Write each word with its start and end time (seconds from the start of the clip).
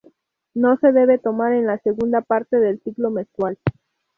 No 0.55 0.77
se 0.77 0.93
debe 0.93 1.19
tomar 1.19 1.53
en 1.53 1.67
la 1.67 1.77
segunda 1.77 2.21
parte 2.21 2.57
del 2.57 2.81
ciclo 2.81 3.11
menstrual. 3.11 3.59